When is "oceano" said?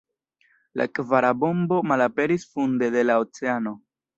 3.27-3.79